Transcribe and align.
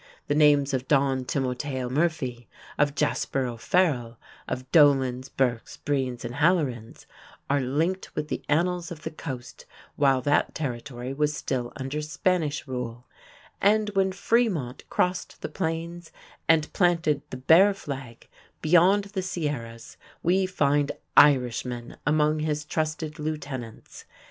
The 0.25 0.33
names 0.33 0.73
of 0.73 0.87
Don 0.87 1.25
Timoteo 1.25 1.87
Murphy, 1.87 2.47
of 2.79 2.95
Jasper 2.95 3.45
O'Farrell, 3.45 4.17
of 4.47 4.67
Dolans, 4.71 5.29
Burkes, 5.29 5.77
Breens, 5.85 6.25
and 6.25 6.33
Hallorins 6.33 7.05
are 7.51 7.59
linked 7.59 8.15
with 8.15 8.27
the 8.27 8.43
annals 8.49 8.89
of 8.89 9.03
the 9.03 9.11
coast 9.11 9.67
while 9.97 10.19
that 10.23 10.55
territory 10.55 11.13
was 11.13 11.37
still 11.37 11.71
under 11.75 12.01
Spanish 12.01 12.67
rule, 12.67 13.05
and 13.61 13.89
when 13.91 14.11
Fremont 14.11 14.89
crossed 14.89 15.39
the 15.43 15.49
plains 15.49 16.11
and 16.49 16.73
planted 16.73 17.21
the 17.29 17.37
"Bear 17.37 17.71
flag" 17.71 18.27
beyond 18.63 19.03
the 19.03 19.21
Sierras, 19.21 19.97
we 20.23 20.47
find 20.47 20.93
Irishmen 21.15 21.95
among 22.07 22.39
his 22.39 22.65
trusted 22.65 23.19
lieutenants. 23.19 24.05